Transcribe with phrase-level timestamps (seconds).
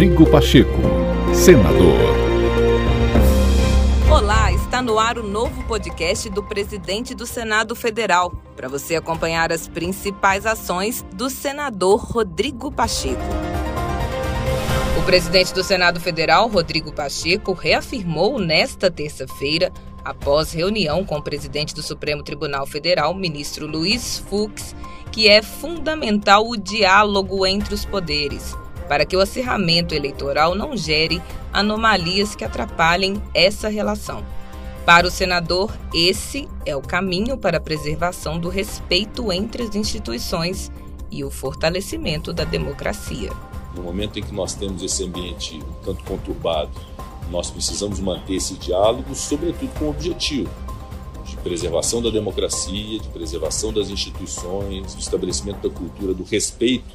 [0.00, 0.80] Rodrigo Pacheco,
[1.34, 2.00] senador.
[4.10, 9.52] Olá, está no ar o novo podcast do presidente do Senado Federal, para você acompanhar
[9.52, 13.20] as principais ações do senador Rodrigo Pacheco.
[14.98, 19.70] O presidente do Senado Federal, Rodrigo Pacheco, reafirmou nesta terça-feira,
[20.02, 24.74] após reunião com o presidente do Supremo Tribunal Federal, ministro Luiz Fux,
[25.12, 28.56] que é fundamental o diálogo entre os poderes,
[28.90, 31.22] para que o acirramento eleitoral não gere
[31.52, 34.24] anomalias que atrapalhem essa relação.
[34.84, 40.72] Para o senador, esse é o caminho para a preservação do respeito entre as instituições
[41.08, 43.30] e o fortalecimento da democracia.
[43.76, 46.72] No momento em que nós temos esse ambiente um tanto conturbado,
[47.30, 50.50] nós precisamos manter esse diálogo, sobretudo com o objetivo
[51.24, 56.90] de preservação da democracia, de preservação das instituições, do estabelecimento da cultura do respeito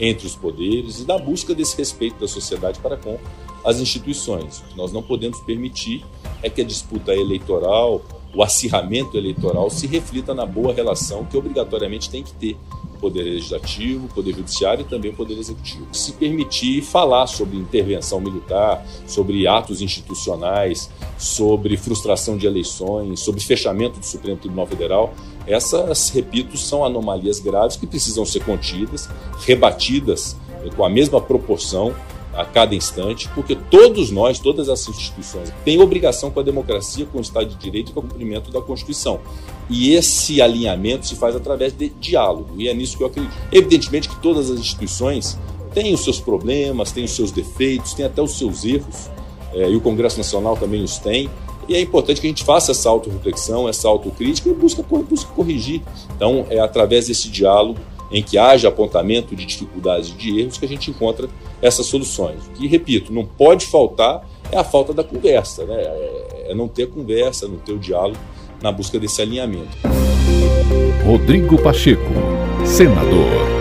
[0.00, 3.18] entre os poderes e da busca desse respeito da sociedade para com
[3.64, 4.60] as instituições.
[4.60, 6.04] O que nós não podemos permitir
[6.42, 8.00] é que a disputa eleitoral,
[8.34, 12.56] o acirramento eleitoral se reflita na boa relação que obrigatoriamente tem que ter
[13.00, 15.86] Poder Legislativo, Poder Judiciário e também o Poder Executivo.
[15.92, 23.98] Se permitir falar sobre intervenção militar, sobre atos institucionais, sobre frustração de eleições, sobre fechamento
[23.98, 25.14] do Supremo Tribunal Federal,
[25.46, 29.08] essas, repito, são anomalias graves que precisam ser contidas,
[29.40, 30.36] rebatidas
[30.76, 31.94] com a mesma proporção
[32.34, 37.18] a cada instante, porque todos nós, todas as instituições, têm obrigação com a democracia, com
[37.18, 39.20] o Estado de Direito e com o cumprimento da Constituição.
[39.68, 43.34] E esse alinhamento se faz através de diálogo, e é nisso que eu acredito.
[43.52, 45.38] Evidentemente que todas as instituições
[45.74, 49.10] têm os seus problemas, têm os seus defeitos, têm até os seus erros,
[49.52, 51.28] é, e o Congresso Nacional também os tem,
[51.68, 54.82] e é importante que a gente faça essa autorreflexão, essa autocrítica e busque,
[55.36, 55.82] corrigir.
[56.16, 57.78] Então, é através desse diálogo
[58.10, 61.28] em que haja apontamento de dificuldades e de erros que a gente encontra
[61.62, 62.46] essas soluções.
[62.46, 65.76] O que, repito, não pode faltar é a falta da conversa, né?
[65.76, 68.18] é, é não ter conversa, não ter o diálogo
[68.60, 69.76] na busca desse alinhamento.
[71.04, 72.02] Rodrigo Pacheco,
[72.64, 73.59] senador.